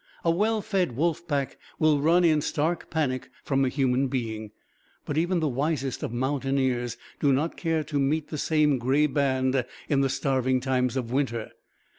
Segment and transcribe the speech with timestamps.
[0.25, 4.49] A well fed wolf pack will run in stark panic from a human being;
[5.05, 9.63] but even the wisest of mountaineers do not care to meet the same gray band
[9.89, 11.51] in the starving times of winter.